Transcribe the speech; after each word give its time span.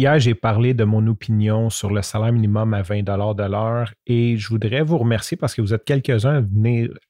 Hier, 0.00 0.18
j'ai 0.18 0.34
parlé 0.34 0.72
de 0.72 0.84
mon 0.84 1.06
opinion 1.08 1.68
sur 1.68 1.90
le 1.90 2.00
salaire 2.00 2.32
minimum 2.32 2.72
à 2.72 2.80
20 2.80 3.02
de 3.02 3.42
l'heure 3.42 3.92
et 4.06 4.38
je 4.38 4.48
voudrais 4.48 4.80
vous 4.80 4.96
remercier 4.96 5.36
parce 5.36 5.54
que 5.54 5.60
vous 5.60 5.74
êtes 5.74 5.84
quelques-uns 5.84 6.42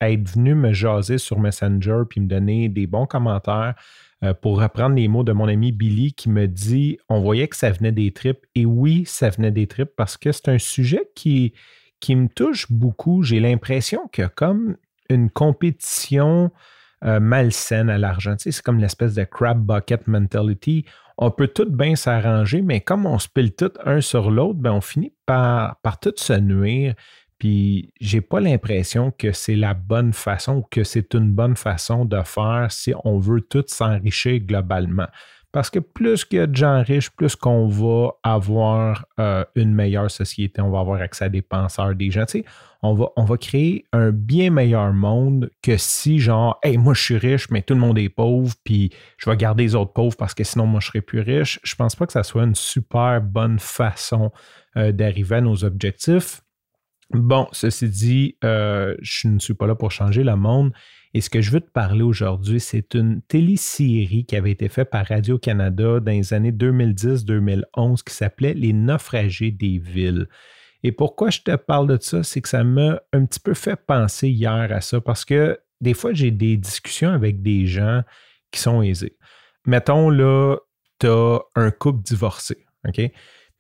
à, 0.00 0.10
être 0.10 0.28
venus 0.28 0.56
me 0.56 0.72
jaser 0.72 1.18
sur 1.18 1.38
Messenger 1.38 2.02
puis 2.10 2.20
me 2.20 2.26
donner 2.26 2.68
des 2.68 2.88
bons 2.88 3.06
commentaires. 3.06 3.76
Euh, 4.24 4.34
pour 4.34 4.60
reprendre 4.60 4.96
les 4.96 5.06
mots 5.06 5.22
de 5.22 5.30
mon 5.30 5.46
ami 5.46 5.70
Billy 5.70 6.14
qui 6.14 6.28
me 6.30 6.48
dit 6.48 6.98
on 7.08 7.20
voyait 7.20 7.46
que 7.46 7.54
ça 7.54 7.70
venait 7.70 7.92
des 7.92 8.10
tripes. 8.10 8.44
Et 8.56 8.66
oui, 8.66 9.04
ça 9.06 9.30
venait 9.30 9.52
des 9.52 9.68
tripes 9.68 9.92
parce 9.96 10.16
que 10.16 10.32
c'est 10.32 10.48
un 10.48 10.58
sujet 10.58 11.12
qui, 11.14 11.52
qui 12.00 12.16
me 12.16 12.26
touche 12.26 12.72
beaucoup. 12.72 13.22
J'ai 13.22 13.38
l'impression 13.38 14.08
qu'il 14.08 14.22
y 14.22 14.24
a 14.24 14.30
comme 14.30 14.76
une 15.08 15.30
compétition 15.30 16.50
euh, 17.02 17.18
malsaine 17.18 17.88
à 17.88 17.96
l'argent. 17.98 18.34
C'est 18.36 18.60
comme 18.60 18.78
l'espèce 18.78 19.14
de 19.14 19.22
crab 19.24 19.64
bucket 19.64 20.06
mentality. 20.06 20.84
On 21.22 21.30
peut 21.30 21.48
tout 21.48 21.70
bien 21.70 21.96
s'arranger, 21.96 22.62
mais 22.62 22.80
comme 22.80 23.04
on 23.04 23.18
se 23.18 23.28
pile 23.28 23.54
tout 23.54 23.72
un 23.84 24.00
sur 24.00 24.30
l'autre, 24.30 24.58
ben 24.58 24.72
on 24.72 24.80
finit 24.80 25.12
par, 25.26 25.76
par 25.82 26.00
tout 26.00 26.14
se 26.16 26.32
nuire. 26.32 26.94
Puis 27.38 27.92
j'ai 28.00 28.22
pas 28.22 28.40
l'impression 28.40 29.10
que 29.10 29.32
c'est 29.32 29.54
la 29.54 29.74
bonne 29.74 30.14
façon 30.14 30.56
ou 30.56 30.62
que 30.62 30.82
c'est 30.82 31.12
une 31.12 31.30
bonne 31.30 31.56
façon 31.56 32.06
de 32.06 32.22
faire 32.22 32.68
si 32.70 32.94
on 33.04 33.18
veut 33.18 33.42
tout 33.42 33.64
s'enrichir 33.66 34.40
globalement. 34.40 35.08
Parce 35.52 35.68
que 35.68 35.80
plus 35.80 36.24
qu'il 36.24 36.38
y 36.38 36.42
a 36.42 36.46
de 36.46 36.54
gens 36.54 36.82
riches, 36.82 37.10
plus 37.10 37.34
qu'on 37.34 37.66
va 37.66 38.10
avoir 38.22 39.06
euh, 39.18 39.44
une 39.56 39.74
meilleure 39.74 40.10
société, 40.10 40.60
on 40.60 40.70
va 40.70 40.78
avoir 40.78 41.00
accès 41.00 41.24
à 41.24 41.28
des 41.28 41.42
penseurs, 41.42 41.94
des 41.96 42.10
gens. 42.10 42.24
Tu 42.24 42.40
sais, 42.40 42.44
on 42.82 42.94
va, 42.94 43.08
on 43.16 43.24
va 43.24 43.36
créer 43.36 43.84
un 43.92 44.10
bien 44.10 44.50
meilleur 44.50 44.92
monde 44.92 45.50
que 45.62 45.76
si, 45.76 46.20
genre, 46.20 46.58
hey, 46.62 46.78
moi 46.78 46.94
je 46.94 47.02
suis 47.02 47.16
riche, 47.16 47.50
mais 47.50 47.62
tout 47.62 47.74
le 47.74 47.80
monde 47.80 47.98
est 47.98 48.08
pauvre, 48.08 48.54
puis 48.64 48.90
je 49.18 49.28
vais 49.28 49.36
garder 49.36 49.64
les 49.64 49.74
autres 49.74 49.92
pauvres 49.92 50.16
parce 50.16 50.34
que 50.34 50.44
sinon 50.44 50.66
moi 50.66 50.80
je 50.80 50.86
serai 50.86 51.00
plus 51.00 51.20
riche. 51.20 51.58
Je 51.64 51.74
pense 51.74 51.96
pas 51.96 52.06
que 52.06 52.12
ça 52.12 52.22
soit 52.22 52.44
une 52.44 52.54
super 52.54 53.20
bonne 53.20 53.58
façon 53.58 54.30
euh, 54.76 54.92
d'arriver 54.92 55.36
à 55.36 55.40
nos 55.40 55.64
objectifs. 55.64 56.42
Bon, 57.10 57.48
ceci 57.50 57.88
dit, 57.88 58.36
euh, 58.44 58.94
je 59.02 59.26
ne 59.26 59.40
suis 59.40 59.54
pas 59.54 59.66
là 59.66 59.74
pour 59.74 59.90
changer 59.90 60.22
le 60.22 60.36
monde. 60.36 60.72
Et 61.12 61.20
ce 61.20 61.28
que 61.28 61.40
je 61.40 61.50
veux 61.50 61.60
te 61.60 61.70
parler 61.70 62.02
aujourd'hui, 62.02 62.60
c'est 62.60 62.94
une 62.94 63.20
télésérie 63.22 64.24
qui 64.24 64.36
avait 64.36 64.52
été 64.52 64.68
faite 64.68 64.90
par 64.90 65.06
Radio-Canada 65.06 65.98
dans 65.98 66.12
les 66.12 66.32
années 66.32 66.52
2010-2011 66.52 68.04
qui 68.04 68.14
s'appelait 68.14 68.54
Les 68.54 68.72
naufragés 68.72 69.50
des 69.50 69.78
villes. 69.78 70.28
Et 70.82 70.92
pourquoi 70.92 71.30
je 71.30 71.40
te 71.40 71.56
parle 71.56 71.88
de 71.88 71.98
ça, 72.00 72.22
c'est 72.22 72.40
que 72.40 72.48
ça 72.48 72.62
m'a 72.62 73.00
un 73.12 73.26
petit 73.26 73.40
peu 73.40 73.54
fait 73.54 73.76
penser 73.76 74.28
hier 74.28 74.68
à 74.70 74.80
ça 74.80 75.00
parce 75.00 75.24
que 75.24 75.58
des 75.80 75.94
fois, 75.94 76.12
j'ai 76.12 76.30
des 76.30 76.56
discussions 76.56 77.10
avec 77.10 77.42
des 77.42 77.66
gens 77.66 78.02
qui 78.50 78.60
sont 78.60 78.82
aisés. 78.82 79.16
Mettons 79.66 80.10
là, 80.10 80.56
tu 80.98 81.06
as 81.06 81.38
un 81.54 81.70
couple 81.70 82.02
divorcé, 82.02 82.66
OK? 82.86 83.00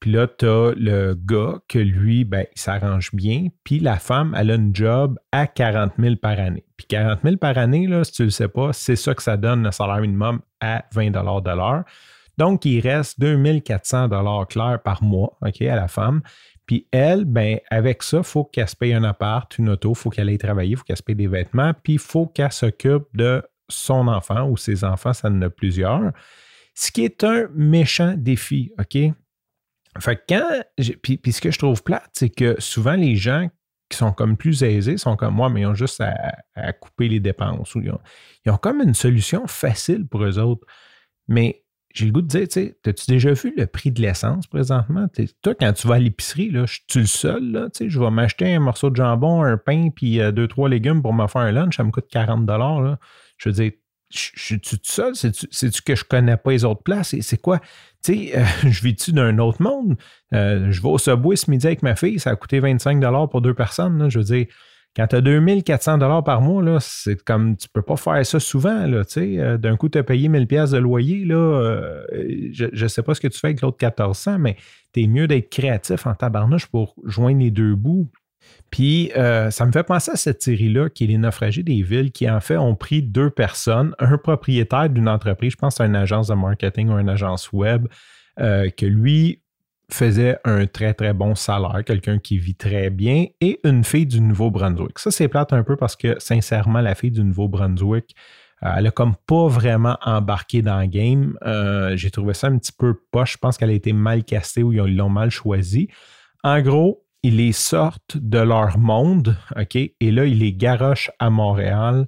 Puis 0.00 0.12
là, 0.12 0.26
tu 0.26 0.46
as 0.46 0.72
le 0.76 1.14
gars 1.14 1.60
que 1.68 1.78
lui, 1.78 2.24
ben, 2.24 2.46
il 2.56 2.60
s'arrange 2.60 3.14
bien. 3.14 3.48
Puis 3.64 3.80
la 3.80 3.98
femme, 3.98 4.34
elle 4.36 4.50
a 4.50 4.54
une 4.54 4.74
job 4.74 5.18
à 5.30 5.46
40 5.46 5.92
000 5.98 6.16
par 6.16 6.38
année. 6.40 6.64
Puis 6.78 6.86
40 6.86 7.20
000 7.22 7.36
par 7.36 7.58
année, 7.58 7.86
là, 7.86 8.02
si 8.02 8.12
tu 8.12 8.22
ne 8.22 8.26
le 8.26 8.30
sais 8.30 8.48
pas, 8.48 8.72
c'est 8.72 8.96
ça 8.96 9.14
que 9.14 9.22
ça 9.22 9.36
donne 9.36 9.62
le 9.62 9.70
salaire 9.70 10.00
minimum 10.00 10.40
à 10.60 10.84
20 10.94 11.10
de 11.10 11.54
l'heure. 11.54 11.84
Donc, 12.38 12.64
il 12.64 12.80
reste 12.80 13.20
2400 13.20 14.08
clair 14.46 14.80
par 14.82 15.02
mois 15.02 15.36
OK, 15.42 15.60
à 15.60 15.76
la 15.76 15.88
femme. 15.88 16.22
Puis 16.64 16.86
elle, 16.90 17.26
ben, 17.26 17.58
avec 17.68 18.02
ça, 18.02 18.18
il 18.18 18.24
faut 18.24 18.44
qu'elle 18.44 18.68
se 18.68 18.76
paye 18.76 18.94
un 18.94 19.04
appart, 19.04 19.58
une 19.58 19.68
auto, 19.68 19.90
il 19.90 19.98
faut 19.98 20.08
qu'elle 20.08 20.28
aille 20.30 20.38
travailler, 20.38 20.70
il 20.70 20.76
faut 20.76 20.84
qu'elle 20.84 20.96
se 20.96 21.02
paye 21.02 21.16
des 21.16 21.26
vêtements, 21.26 21.74
puis 21.74 21.94
il 21.94 21.98
faut 21.98 22.26
qu'elle 22.26 22.52
s'occupe 22.52 23.04
de 23.12 23.42
son 23.68 24.08
enfant 24.08 24.48
ou 24.48 24.56
ses 24.56 24.84
enfants, 24.84 25.12
ça 25.12 25.28
en 25.28 25.42
a 25.42 25.50
plusieurs. 25.50 26.12
Ce 26.74 26.90
qui 26.90 27.04
est 27.04 27.24
un 27.24 27.48
méchant 27.54 28.14
défi, 28.16 28.72
OK? 28.78 29.12
Fait 29.98 30.22
quand. 30.28 30.62
Puis, 31.02 31.32
ce 31.32 31.40
que 31.40 31.50
je 31.50 31.58
trouve 31.58 31.82
plate, 31.82 32.10
c'est 32.12 32.30
que 32.30 32.60
souvent 32.60 32.94
les 32.94 33.16
gens 33.16 33.48
qui 33.88 33.98
sont 33.98 34.12
comme 34.12 34.36
plus 34.36 34.62
aisés 34.62 34.96
sont 34.96 35.16
comme 35.16 35.34
moi, 35.34 35.50
mais 35.50 35.62
ils 35.62 35.66
ont 35.66 35.74
juste 35.74 36.00
à, 36.00 36.72
couper 36.74 37.08
les 37.08 37.18
dépenses. 37.18 37.74
Ou 37.74 37.82
ils, 37.82 37.90
ont, 38.50 38.56
comme 38.56 38.80
une 38.80 38.94
solution 38.94 39.46
facile 39.48 40.06
pour 40.06 40.22
eux 40.22 40.38
autres. 40.38 40.64
Mais 41.26 41.64
j'ai 41.92 42.06
le 42.06 42.12
goût 42.12 42.22
de 42.22 42.28
dire, 42.28 42.46
tu 42.46 42.52
sais, 42.52 42.78
as-tu 42.86 43.10
déjà 43.10 43.32
vu 43.32 43.52
le 43.56 43.66
prix 43.66 43.90
de 43.90 44.00
l'essence 44.00 44.46
présentement? 44.46 45.08
toi, 45.42 45.54
quand 45.58 45.72
tu 45.72 45.88
vas 45.88 45.96
à 45.96 45.98
l'épicerie, 45.98 46.50
je 46.52 46.66
suis 46.66 47.00
le 47.00 47.06
seul, 47.06 47.50
là, 47.50 47.68
tu 47.70 47.78
sais, 47.78 47.90
je 47.90 47.98
vais 47.98 48.10
m'acheter 48.10 48.54
un 48.54 48.60
morceau 48.60 48.90
de 48.90 48.96
jambon, 48.96 49.42
un 49.42 49.56
pain, 49.56 49.88
puis 49.90 50.20
euh, 50.20 50.30
deux, 50.30 50.46
trois 50.46 50.68
légumes 50.68 51.02
pour 51.02 51.12
me 51.12 51.26
faire 51.26 51.42
un 51.42 51.50
lunch, 51.50 51.76
ça 51.76 51.82
me 51.82 51.90
coûte 51.90 52.06
40 52.08 52.46
là. 52.48 52.98
Je 53.38 53.48
veux 53.48 53.54
dire, 53.54 53.72
je 54.10 54.30
suis 54.34 54.60
tout 54.60 54.78
seul? 54.82 55.14
C'est-tu 55.14 55.82
que 55.82 55.94
je 55.94 56.04
connais 56.04 56.36
pas 56.36 56.50
les 56.50 56.64
autres 56.64 56.82
places? 56.82 57.14
C'est 57.20 57.40
quoi? 57.40 57.60
Tu 58.02 58.28
sais, 58.28 58.38
euh, 58.38 58.44
je 58.68 58.82
vis-tu 58.82 59.12
d'un 59.12 59.38
autre 59.38 59.62
monde? 59.62 59.96
Euh, 60.34 60.70
je 60.70 60.82
vais 60.82 60.88
au 60.88 60.98
Subway 60.98 61.36
ce 61.36 61.50
midi 61.50 61.66
avec 61.66 61.82
ma 61.82 61.96
fille, 61.96 62.18
ça 62.18 62.30
a 62.30 62.36
coûté 62.36 62.60
25 62.60 63.00
pour 63.30 63.40
deux 63.40 63.54
personnes. 63.54 64.10
Je 64.10 64.18
veux 64.18 64.24
dire, 64.24 64.46
quand 64.96 65.06
tu 65.06 65.16
as 65.16 65.20
2400 65.20 66.22
par 66.22 66.40
mois, 66.40 66.80
c'est 66.80 67.22
comme 67.22 67.56
tu 67.56 67.68
peux 67.68 67.82
pas 67.82 67.96
faire 67.96 68.26
ça 68.26 68.40
souvent. 68.40 68.90
Euh, 68.90 69.56
D'un 69.56 69.76
coup, 69.76 69.88
tu 69.88 69.98
as 69.98 70.02
payé 70.02 70.28
1000 70.28 70.48
pièces 70.48 70.70
de 70.72 70.78
loyer. 70.78 71.24
Je 71.28 72.82
ne 72.82 72.88
sais 72.88 73.02
pas 73.02 73.14
ce 73.14 73.20
que 73.20 73.28
tu 73.28 73.38
fais 73.38 73.48
avec 73.48 73.60
l'autre 73.60 73.78
1400, 73.80 74.40
mais 74.40 74.56
tu 74.92 75.02
es 75.02 75.06
mieux 75.06 75.28
d'être 75.28 75.48
créatif 75.48 76.06
en 76.06 76.14
tabarnouche 76.14 76.66
pour 76.66 76.96
joindre 77.04 77.38
les 77.38 77.52
deux 77.52 77.76
bouts. 77.76 78.10
Puis 78.70 79.10
euh, 79.16 79.50
ça 79.50 79.66
me 79.66 79.72
fait 79.72 79.82
penser 79.82 80.12
à 80.12 80.16
cette 80.16 80.42
série-là, 80.42 80.88
qui 80.88 81.04
est 81.04 81.06
Les 81.08 81.18
naufragés 81.18 81.62
des 81.62 81.82
villes, 81.82 82.12
qui 82.12 82.30
en 82.30 82.40
fait 82.40 82.56
ont 82.56 82.74
pris 82.74 83.02
deux 83.02 83.30
personnes, 83.30 83.94
un 83.98 84.16
propriétaire 84.16 84.88
d'une 84.88 85.08
entreprise, 85.08 85.52
je 85.52 85.56
pense 85.56 85.76
c'est 85.76 85.86
une 85.86 85.96
agence 85.96 86.28
de 86.28 86.34
marketing 86.34 86.88
ou 86.90 86.98
une 86.98 87.08
agence 87.08 87.52
web, 87.52 87.86
euh, 88.38 88.70
que 88.70 88.86
lui 88.86 89.42
faisait 89.90 90.38
un 90.44 90.66
très 90.66 90.94
très 90.94 91.12
bon 91.12 91.34
salaire, 91.34 91.82
quelqu'un 91.84 92.18
qui 92.18 92.38
vit 92.38 92.54
très 92.54 92.90
bien, 92.90 93.26
et 93.40 93.58
une 93.64 93.82
fille 93.82 94.06
du 94.06 94.20
Nouveau-Brunswick. 94.20 95.00
Ça, 95.00 95.10
c'est 95.10 95.26
plate 95.26 95.52
un 95.52 95.64
peu 95.64 95.76
parce 95.76 95.96
que 95.96 96.14
sincèrement, 96.20 96.80
la 96.80 96.94
fille 96.94 97.10
du 97.10 97.24
Nouveau-Brunswick, 97.24 98.14
euh, 98.62 98.68
elle 98.76 98.86
a 98.86 98.90
comme 98.92 99.16
pas 99.26 99.48
vraiment 99.48 99.96
embarqué 100.02 100.62
dans 100.62 100.78
le 100.78 100.86
game. 100.86 101.36
J'ai 101.96 102.10
trouvé 102.12 102.34
ça 102.34 102.46
un 102.46 102.56
petit 102.56 102.72
peu 102.72 102.94
poche. 103.10 103.32
Je 103.32 103.38
pense 103.38 103.58
qu'elle 103.58 103.70
a 103.70 103.74
été 103.74 103.92
mal 103.92 104.22
castée 104.22 104.62
ou 104.62 104.72
ils 104.72 104.96
l'ont 104.96 105.08
mal 105.08 105.30
choisi. 105.30 105.88
En 106.44 106.60
gros, 106.60 107.02
ils 107.22 107.36
les 107.36 107.52
sortent 107.52 108.16
de 108.16 108.38
leur 108.38 108.78
monde, 108.78 109.36
OK? 109.56 109.76
Et 109.76 110.10
là, 110.10 110.24
ils 110.24 110.38
les 110.38 110.52
garochent 110.52 111.10
à 111.18 111.30
Montréal. 111.30 112.06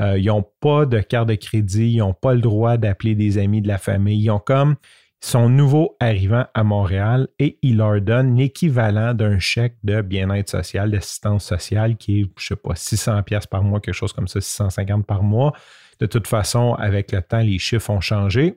Euh, 0.00 0.18
ils 0.18 0.26
n'ont 0.26 0.44
pas 0.60 0.86
de 0.86 1.00
carte 1.00 1.28
de 1.28 1.34
crédit, 1.34 1.92
ils 1.92 1.98
n'ont 1.98 2.14
pas 2.14 2.34
le 2.34 2.40
droit 2.40 2.76
d'appeler 2.76 3.14
des 3.14 3.38
amis 3.38 3.60
de 3.60 3.68
la 3.68 3.78
famille. 3.78 4.22
Ils 4.22 4.30
ont 4.30 4.38
comme 4.38 4.76
son 5.20 5.48
nouveau 5.48 5.96
arrivant 6.00 6.46
à 6.52 6.64
Montréal 6.64 7.28
et 7.38 7.58
ils 7.62 7.76
leur 7.76 8.00
donnent 8.00 8.36
l'équivalent 8.36 9.14
d'un 9.14 9.38
chèque 9.38 9.76
de 9.84 10.02
bien-être 10.02 10.50
social, 10.50 10.90
d'assistance 10.90 11.44
sociale 11.44 11.96
qui 11.96 12.20
est, 12.20 12.22
je 12.22 12.26
ne 12.26 12.48
sais 12.48 12.56
pas, 12.56 12.74
600 12.74 13.22
pièces 13.22 13.46
par 13.46 13.62
mois, 13.62 13.80
quelque 13.80 13.94
chose 13.94 14.12
comme 14.12 14.26
ça, 14.26 14.40
650 14.40 15.06
par 15.06 15.22
mois. 15.22 15.52
De 16.00 16.06
toute 16.06 16.26
façon, 16.26 16.74
avec 16.74 17.12
le 17.12 17.22
temps, 17.22 17.38
les 17.38 17.58
chiffres 17.58 17.90
ont 17.90 18.00
changé. 18.00 18.56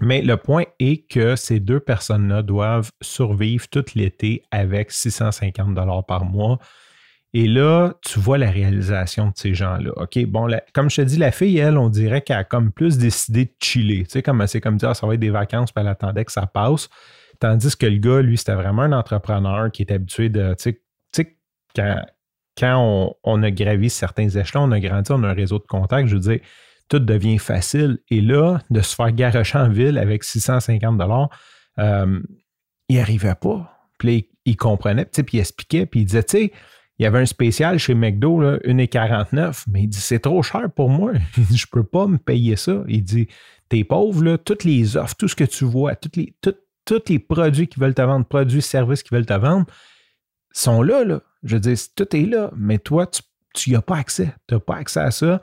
Mais 0.00 0.22
le 0.22 0.36
point 0.36 0.64
est 0.78 1.06
que 1.08 1.36
ces 1.36 1.60
deux 1.60 1.80
personnes-là 1.80 2.42
doivent 2.42 2.90
survivre 3.02 3.68
tout 3.68 3.84
l'été 3.94 4.42
avec 4.50 4.90
650 4.90 5.74
dollars 5.74 6.06
par 6.06 6.24
mois. 6.24 6.58
Et 7.34 7.46
là, 7.46 7.94
tu 8.02 8.18
vois 8.18 8.36
la 8.36 8.50
réalisation 8.50 9.28
de 9.28 9.32
ces 9.36 9.54
gens-là. 9.54 9.90
OK, 9.96 10.24
bon, 10.26 10.48
comme 10.74 10.90
je 10.90 10.96
te 10.96 11.02
dis, 11.02 11.16
la 11.16 11.30
fille, 11.30 11.56
elle, 11.58 11.78
on 11.78 11.88
dirait 11.88 12.20
qu'elle 12.20 12.36
a 12.36 12.44
comme 12.44 12.72
plus 12.72 12.98
décidé 12.98 13.46
de 13.46 13.52
chiller. 13.62 14.04
Tu 14.04 14.10
sais, 14.10 14.22
comme 14.22 14.46
c'est 14.46 14.60
comme 14.60 14.76
dire, 14.76 14.90
ah, 14.90 14.94
ça 14.94 15.06
va 15.06 15.14
être 15.14 15.20
des 15.20 15.30
vacances, 15.30 15.72
puis 15.72 15.82
elle 15.82 15.88
attendait 15.90 16.26
que 16.26 16.32
ça 16.32 16.46
passe. 16.46 16.90
Tandis 17.40 17.74
que 17.76 17.86
le 17.86 17.98
gars, 17.98 18.20
lui, 18.20 18.36
c'était 18.36 18.54
vraiment 18.54 18.82
un 18.82 18.92
entrepreneur 18.92 19.70
qui 19.72 19.82
est 19.82 19.92
habitué 19.92 20.28
de, 20.28 20.54
tu 20.58 20.78
sais, 21.12 21.36
quand, 21.74 22.76
on, 22.78 23.14
on, 23.24 23.42
a 23.42 23.50
gravi 23.50 23.88
certains 23.88 24.28
échelons, 24.28 24.64
on 24.64 24.72
a 24.72 24.80
grandi, 24.80 25.10
on 25.10 25.22
a 25.22 25.28
un 25.28 25.32
réseau 25.32 25.58
de 25.58 25.64
contacts, 25.64 26.08
je 26.08 26.14
veux 26.14 26.20
dire, 26.20 26.40
tout 26.92 26.98
devient 26.98 27.38
facile. 27.38 28.00
Et 28.10 28.20
là, 28.20 28.58
de 28.68 28.82
se 28.82 28.94
faire 28.94 29.10
garocher 29.12 29.56
en 29.56 29.70
ville 29.70 29.96
avec 29.96 30.24
650 30.24 30.98
dollars, 30.98 31.30
euh, 31.78 32.20
il 32.90 32.98
arrivait 32.98 33.34
pas. 33.34 33.88
Puis 33.98 34.28
il, 34.44 34.56
comprenait, 34.58 35.06
puis 35.06 35.24
il 35.32 35.40
expliquait, 35.40 35.86
puis 35.86 36.00
il 36.00 36.04
disait, 36.04 36.22
tu 36.22 36.36
sais, 36.36 36.52
il 36.98 37.02
y 37.02 37.06
avait 37.06 37.20
un 37.20 37.26
spécial 37.26 37.78
chez 37.78 37.94
McDo, 37.94 38.40
là, 38.40 38.58
1,49, 38.58 39.64
mais 39.68 39.84
il 39.84 39.88
dit, 39.88 40.00
c'est 40.00 40.18
trop 40.18 40.42
cher 40.42 40.70
pour 40.76 40.90
moi. 40.90 41.12
Je 41.54 41.64
peux 41.64 41.82
pas 41.82 42.06
me 42.06 42.18
payer 42.18 42.56
ça. 42.56 42.84
Il 42.88 43.02
dit, 43.02 43.26
t'es 43.70 43.84
pauvre, 43.84 44.22
là, 44.22 44.36
toutes 44.36 44.64
les 44.64 44.98
offres, 44.98 45.14
tout 45.16 45.28
ce 45.28 45.34
que 45.34 45.44
tu 45.44 45.64
vois, 45.64 45.96
toutes 45.96 46.16
les, 46.16 46.36
tous 46.42 47.02
les 47.08 47.18
produits 47.18 47.68
qui 47.68 47.80
veulent 47.80 47.94
te 47.94 48.02
vendre, 48.02 48.26
produits, 48.26 48.60
services 48.60 49.02
qui 49.02 49.14
veulent 49.14 49.24
te 49.24 49.32
vendre, 49.32 49.64
sont 50.52 50.82
là, 50.82 51.04
là. 51.04 51.22
Je 51.42 51.54
veux 51.54 51.60
dire, 51.60 51.78
tout 51.96 52.14
est 52.14 52.26
là, 52.26 52.50
mais 52.54 52.78
toi, 52.78 53.06
tu 53.54 53.70
n'y 53.70 53.76
as 53.76 53.82
pas 53.82 53.96
accès. 53.96 54.34
Tu 54.46 54.54
n'as 54.54 54.60
pas 54.60 54.76
accès 54.76 55.00
à 55.00 55.10
ça. 55.10 55.40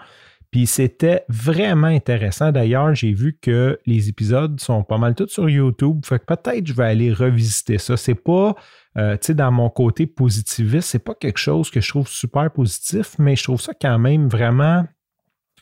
Puis 0.51 0.66
c'était 0.66 1.25
vraiment 1.30 1.88
intéressant. 1.88 2.51
D'ailleurs, 2.51 2.96
j'ai 2.96 3.13
vu 3.13 3.38
que 3.40 3.80
les 3.86 4.10
épisodes 4.10 4.60
sont 4.60 4.84
pas 4.84 4.98
mal 4.98 5.13
tous 5.13 5.28
sur 5.28 5.48
YouTube. 5.48 6.04
Fait 6.04 6.19
que 6.19 6.25
peut-être 6.25 6.66
je 6.66 6.74
vais 6.74 6.86
aller 6.86 7.13
revisiter 7.13 7.78
ça. 7.78 7.98
C'est 7.98 8.16
pas, 8.16 8.56
euh, 8.98 9.13
tu 9.13 9.28
sais, 9.28 9.34
dans 9.36 9.51
mon 9.51 9.69
côté 9.69 10.07
positiviste, 10.07 10.90
c'est 10.90 11.04
pas 11.04 11.13
quelque 11.13 11.38
chose 11.38 11.69
que 11.69 11.81
je 11.81 11.90
trouve 11.90 12.07
super 12.07 12.51
positif, 12.51 13.16
mais 13.19 13.36
je 13.36 13.44
trouve 13.44 13.62
ça 13.62 13.74
quand 13.80 14.00
même 14.00 14.28
vraiment. 14.28 14.86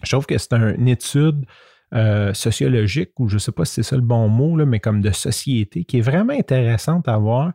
Je 0.04 0.12
trouve 0.12 0.26
que 0.26 0.38
c'est 0.38 0.54
une 0.54 0.88
étude 0.88 1.46
euh, 1.94 2.34
sociologique, 2.34 3.20
ou 3.20 3.28
je 3.28 3.38
sais 3.38 3.52
pas 3.52 3.66
si 3.66 3.76
c'est 3.76 3.84
ça 3.84 3.96
le 3.96 4.02
bon 4.02 4.30
mot, 4.30 4.56
là, 4.56 4.66
mais 4.66 4.80
comme 4.80 5.02
de 5.02 5.12
société, 5.12 5.84
qui 5.84 5.98
est 5.98 6.02
vraiment 6.02 6.34
intéressante 6.34 7.08
à 7.08 7.18
voir. 7.18 7.54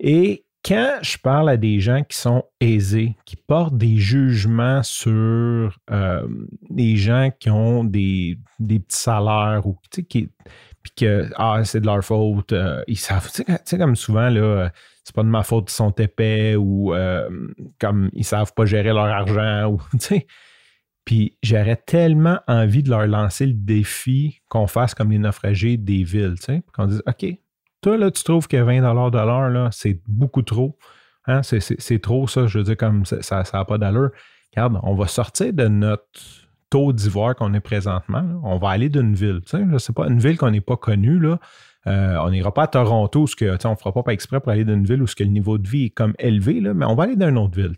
Et 0.00 0.44
quand 0.64 0.98
je 1.02 1.18
parle 1.18 1.50
à 1.50 1.56
des 1.56 1.78
gens 1.80 2.02
qui 2.02 2.16
sont 2.16 2.44
aisés, 2.60 3.16
qui 3.26 3.36
portent 3.36 3.76
des 3.76 3.96
jugements 3.96 4.82
sur 4.82 5.78
euh, 5.90 6.26
des 6.70 6.96
gens 6.96 7.30
qui 7.38 7.50
ont 7.50 7.84
des, 7.84 8.38
petits 8.58 8.84
salaires 8.88 9.66
ou 9.66 9.76
qui, 10.08 10.30
puis 10.82 10.92
que 10.96 11.28
ah, 11.36 11.62
c'est 11.64 11.80
de 11.80 11.86
leur 11.86 12.02
faute, 12.02 12.52
euh, 12.52 12.82
ils 12.86 12.98
savent, 12.98 13.30
tu 13.30 13.44
sais, 13.64 13.78
comme 13.78 13.96
souvent, 13.96 14.30
là, 14.30 14.70
c'est 15.04 15.14
pas 15.14 15.22
de 15.22 15.28
ma 15.28 15.42
faute 15.42 15.66
qu'ils 15.66 15.74
sont 15.74 15.92
épais 15.92 16.56
ou 16.56 16.94
euh, 16.94 17.28
comme 17.78 18.08
ils 18.14 18.24
savent 18.24 18.54
pas 18.54 18.64
gérer 18.64 18.92
leur 18.92 19.06
argent 19.06 19.70
ou. 19.70 19.80
Puis 21.04 21.36
j'aurais 21.42 21.76
tellement 21.76 22.40
envie 22.48 22.82
de 22.82 22.88
leur 22.88 23.06
lancer 23.06 23.44
le 23.44 23.52
défi 23.52 24.40
qu'on 24.48 24.66
fasse 24.66 24.94
comme 24.94 25.10
les 25.10 25.18
naufragés 25.18 25.76
des 25.76 26.02
villes, 26.02 26.36
tu 26.38 26.46
sais, 26.46 26.62
qu'on 26.72 26.86
dise 26.86 27.02
OK, 27.06 27.26
toi, 27.84 27.98
là, 27.98 28.10
tu 28.10 28.24
trouves 28.24 28.48
que 28.48 28.56
20 28.56 28.80
de 29.10 29.18
l'heure, 29.18 29.68
c'est 29.72 30.00
beaucoup 30.08 30.40
trop. 30.40 30.78
Hein? 31.26 31.42
C'est 31.42 31.98
trop, 32.00 32.26
ça. 32.26 32.46
Je 32.46 32.58
veux 32.58 32.64
dire, 32.64 32.78
comme 32.78 33.04
ça 33.04 33.42
n'a 33.52 33.64
pas 33.66 33.76
d'allure. 33.76 34.10
Regarde, 34.56 34.80
on 34.82 34.94
va 34.94 35.06
sortir 35.06 35.52
de 35.52 35.68
notre 35.68 36.20
taux 36.70 36.94
d'ivoire 36.94 37.36
qu'on 37.36 37.52
est 37.52 37.60
présentement. 37.60 38.24
On 38.42 38.56
va 38.56 38.70
aller 38.70 38.88
d'une 38.88 39.14
ville. 39.14 39.42
Tu 39.44 39.58
sais, 39.58 39.78
sais 39.78 39.92
pas, 39.92 40.06
une 40.06 40.18
ville 40.18 40.38
qu'on 40.38 40.50
n'est 40.50 40.62
pas 40.62 40.78
connue. 40.78 41.18
Là. 41.18 41.38
Euh, 41.86 42.16
on 42.22 42.30
n'ira 42.30 42.54
pas 42.54 42.62
à 42.62 42.68
Toronto, 42.68 43.26
ce 43.26 43.36
que, 43.36 43.44
on 43.66 43.70
ne 43.72 43.76
fera 43.76 43.92
pas, 43.92 44.12
exprès 44.12 44.40
pour 44.40 44.50
aller 44.50 44.64
d'une 44.64 44.84
ville 44.84 45.02
où 45.02 45.06
que 45.06 45.22
le 45.22 45.28
niveau 45.28 45.58
de 45.58 45.68
vie 45.68 45.84
est 45.84 45.90
comme 45.90 46.14
élevé, 46.18 46.60
là, 46.60 46.72
mais 46.72 46.86
on 46.86 46.94
va 46.94 47.04
aller 47.04 47.16
dans 47.16 47.28
une 47.28 47.36
autre 47.36 47.56
ville. 47.60 47.74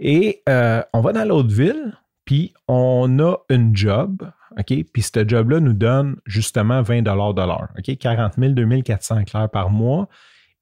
Et 0.00 0.42
euh, 0.48 0.82
on 0.92 1.00
va 1.00 1.12
dans 1.12 1.26
l'autre 1.26 1.54
ville, 1.54 1.96
puis 2.24 2.52
on 2.66 3.20
a 3.20 3.36
une 3.48 3.76
job 3.76 4.28
OK? 4.58 4.84
Puis 4.92 5.02
ce 5.02 5.26
job-là 5.26 5.60
nous 5.60 5.72
donne 5.72 6.16
justement 6.26 6.82
20 6.82 7.02
de 7.02 7.10
l'heure. 7.10 7.68
OK? 7.78 7.96
40 7.96 8.34
000, 8.38 8.52
2400 8.52 9.24
clairs 9.24 9.50
par 9.50 9.70
mois. 9.70 10.08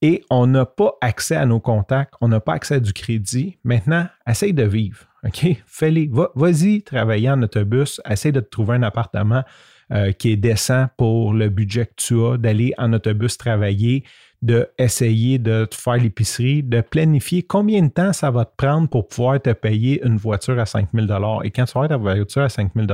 Et 0.01 0.25
on 0.31 0.49
n'a 0.49 0.67
pas 0.67 0.95
accès 1.01 1.37
à 1.37 1.47
nos 1.47 1.61
contacts, 1.61 2.15
on 2.21 2.29
n'a 2.29 2.41
pas 2.41 2.55
accès 2.55 2.75
à 2.77 2.81
du 2.81 2.93
crédit. 2.93 3.59
Maintenant, 3.63 4.07
essaye 4.27 4.53
de 4.53 4.65
vivre. 4.65 5.07
OK? 5.25 5.47
Fais-les. 5.67 6.11
vas-y 6.35 6.83
travailler 6.83 7.31
en 7.31 7.41
autobus, 7.43 8.01
essaye 8.09 8.33
de 8.33 8.41
te 8.41 8.49
trouver 8.49 8.75
un 8.75 8.83
appartement 8.83 9.45
euh, 9.93 10.11
qui 10.13 10.33
est 10.33 10.37
décent 10.37 10.87
pour 10.97 11.35
le 11.35 11.49
budget 11.49 11.87
que 11.87 11.95
tu 11.97 12.21
as, 12.25 12.37
d'aller 12.37 12.73
en 12.79 12.93
autobus 12.93 13.37
travailler, 13.37 14.05
de 14.43 15.65
te 15.67 15.75
faire 15.75 15.97
l'épicerie, 15.97 16.63
de 16.63 16.81
planifier 16.81 17.43
combien 17.43 17.83
de 17.83 17.89
temps 17.89 18.13
ça 18.13 18.31
va 18.31 18.45
te 18.45 18.55
prendre 18.57 18.89
pour 18.89 19.09
pouvoir 19.09 19.41
te 19.41 19.51
payer 19.51 20.05
une 20.05 20.17
voiture 20.17 20.59
à 20.59 20.67
5 20.67 20.89
000 20.93 21.07
Et 21.45 21.51
quand 21.51 21.65
tu 21.65 21.79
vas 21.79 21.89
ta 21.89 21.97
voiture 21.97 22.43
à 22.43 22.49
5 22.49 22.73
000 22.75 22.87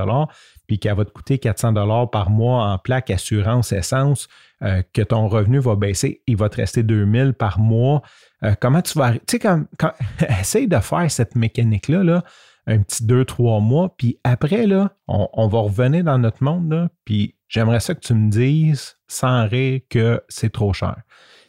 puis 0.66 0.78
qu'elle 0.78 0.94
va 0.94 1.04
te 1.06 1.10
coûter 1.10 1.38
400 1.38 1.72
dollars 1.72 2.10
par 2.10 2.28
mois 2.28 2.70
en 2.70 2.78
plaque, 2.78 3.10
assurance, 3.10 3.72
essence, 3.72 4.28
euh, 4.62 4.82
que 4.92 5.02
ton 5.02 5.28
revenu 5.28 5.58
va 5.58 5.76
baisser, 5.76 6.22
il 6.26 6.36
va 6.36 6.50
te 6.50 6.56
rester 6.56 6.82
2000 6.82 7.32
par 7.32 7.58
mois. 7.58 8.02
Euh, 8.44 8.54
comment 8.60 8.82
tu 8.82 8.98
vas... 8.98 9.12
Tu 9.12 9.20
sais, 9.28 9.38
quand, 9.38 9.64
essaye 10.40 10.68
de 10.68 10.78
faire 10.78 11.10
cette 11.10 11.34
mécanique-là, 11.34 12.04
là, 12.04 12.22
un 12.66 12.82
petit 12.82 13.04
deux, 13.06 13.24
trois 13.24 13.60
mois, 13.60 13.94
puis 13.96 14.18
après, 14.24 14.66
là, 14.66 14.92
on, 15.08 15.48
va 15.48 15.60
revenir 15.60 16.04
dans 16.04 16.18
notre 16.18 16.44
monde, 16.44 16.90
puis 17.06 17.34
j'aimerais 17.48 17.80
ça 17.80 17.94
que 17.94 18.00
tu 18.00 18.12
me 18.12 18.30
dises 18.30 18.98
sans 19.06 19.48
rire 19.48 19.80
que 19.88 20.22
c'est 20.28 20.52
trop 20.52 20.74
cher. 20.74 20.96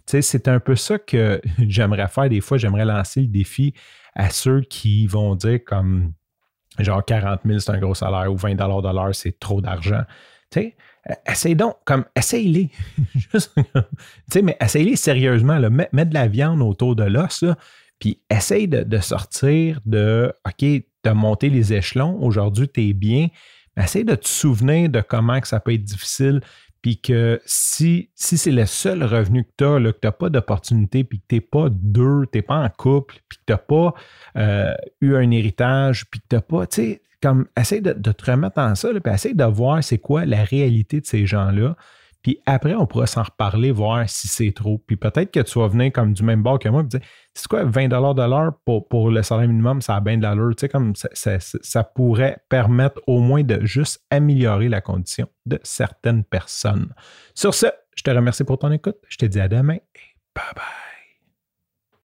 C'est 0.09 0.47
un 0.47 0.59
peu 0.59 0.75
ça 0.75 0.97
que 0.97 1.41
j'aimerais 1.59 2.07
faire. 2.07 2.29
Des 2.29 2.41
fois, 2.41 2.57
j'aimerais 2.57 2.85
lancer 2.85 3.21
le 3.21 3.27
défi 3.27 3.73
à 4.15 4.29
ceux 4.29 4.61
qui 4.61 5.07
vont 5.07 5.35
dire 5.35 5.59
comme 5.65 6.13
genre 6.79 7.03
40 7.03 7.41
000, 7.45 7.59
c'est 7.59 7.71
un 7.71 7.77
gros 7.77 7.95
salaire, 7.95 8.31
ou 8.31 8.38
20 8.38 8.56
de 8.56 8.94
l'heure, 8.94 9.13
c'est 9.13 9.39
trop 9.39 9.61
d'argent. 9.61 10.03
Tu 10.51 10.61
sais, 10.61 10.75
euh, 11.09 11.13
essaye 11.27 11.56
donc, 11.56 11.77
comme, 11.85 12.06
essaye-les. 12.15 12.69
mais 14.44 14.57
essaye-les 14.59 14.95
sérieusement, 14.95 15.57
là. 15.57 15.69
Mets, 15.69 16.06
de 16.06 16.13
la 16.13 16.27
viande 16.27 16.61
autour 16.61 16.95
de 16.95 17.03
l'os, 17.03 17.44
puis 18.00 18.21
essaye 18.29 18.67
de, 18.67 19.00
sortir 19.00 19.79
de, 19.85 20.33
OK, 20.45 20.61
de 20.61 21.11
monter 21.11 21.50
les 21.50 21.73
échelons. 21.73 22.17
Aujourd'hui, 22.21 22.67
tu 22.67 22.89
es 22.89 22.94
bien. 22.94 23.27
Essaye 23.77 24.03
de 24.03 24.15
te 24.15 24.27
souvenir 24.27 24.89
de 24.89 25.01
comment 25.01 25.39
que 25.39 25.47
ça 25.47 25.59
peut 25.59 25.73
être 25.73 25.83
difficile 25.83 26.41
puis 26.81 27.00
que 27.00 27.42
si, 27.46 28.10
si 28.16 28.38
c'est 28.38 28.52
le 28.52 28.66
seul 28.66 29.04
revenu 29.04 29.44
que 29.44 29.52
tu 29.58 29.64
as, 29.66 29.80
que 29.80 30.00
tu 30.00 30.08
n'as 30.08 30.12
pas 30.12 30.30
d'opportunité, 30.30 31.04
puis 31.04 31.20
que 31.20 31.26
tu 31.28 31.36
n'es 31.36 31.42
pas 31.42 31.68
deux, 31.70 32.26
tu 32.31 32.38
n'es 32.38 32.42
pas 32.42 32.58
en 32.64 32.70
couple, 32.70 33.16
puis 33.28 33.38
que 33.38 33.44
tu 33.48 33.54
n'as 33.54 33.58
pas 33.58 33.94
euh, 34.38 34.74
eu 35.02 35.16
un 35.16 35.30
héritage, 35.31 36.10
puis 36.10 36.22
que 36.22 36.26
tu 36.30 36.36
n'as 36.36 36.42
pas, 36.42 36.68
tu 36.68 36.76
sais, 36.76 37.02
comme, 37.22 37.48
essaye 37.58 37.81
de, 37.81 37.94
te 37.94 38.31
remettre 38.31 38.60
en 38.60 38.76
ça, 38.76 38.90
puis 38.90 39.14
essaye 39.14 39.36
de 39.36 39.44
voir 39.44 39.84
c'est 39.84 39.98
quoi 39.98 40.26
la 40.26 40.44
réalité 40.44 41.02
de 41.02 41.06
ces 41.06 41.26
gens-là, 41.26 41.76
puis 42.21 42.39
après, 42.45 42.75
on 42.75 42.86
pourra 42.86 43.07
s'en 43.07 43.24
reparler, 43.24 43.71
voir 43.71 44.07
si 44.10 44.27
c'est 44.27 44.51
trop. 44.51 44.77
Puis 44.77 44.98
peut-être 44.98 45.31
que 45.31 45.39
tu 45.39 45.57
vas 45.57 45.68
venir 45.68 45.92
comme 45.92 46.13
du 46.13 46.24
même 46.24 46.44
bord 46.44 46.60
que 46.60 46.68
moi 46.68 46.81
et 46.81 46.86
dire 46.86 47.00
c'est 47.33 47.48
quoi, 47.48 47.63
20 47.63 47.88
de 47.88 48.30
l'heure 48.30 48.54
pour, 48.66 48.88
pour 48.89 49.10
le 49.10 49.24
salaire 49.24 49.48
minimum, 49.48 49.81
ça 49.81 49.95
a 49.95 50.01
bien 50.01 50.18
de 50.18 50.24
l'allure. 50.24 50.56
Tu 50.56 50.62
sais, 50.62 50.69
comme 50.69 50.94
ça, 50.95 51.39
ça, 51.39 51.83
pourrait 51.83 52.38
permettre 52.50 53.01
au 53.07 53.19
moins 53.19 53.44
de 53.44 53.66
juste 53.66 54.04
améliorer 54.10 54.68
la 54.68 54.81
condition 54.81 55.27
de 55.45 55.60
certaines 55.63 56.25
personnes. 56.25 56.94
Sur 57.33 57.54
ce, 57.54 57.68
je 57.95 58.04
te 58.04 58.12
remercie 58.12 58.44
pour 58.44 58.60
ton 58.60 58.71
écoute. 58.71 58.98
Je 59.07 59.18
te 59.18 59.25
dis 59.25 59.39
à 59.39 59.48
demain 59.48 59.75
et 59.75 60.16
bye 60.36 60.44
bye. 60.56 60.88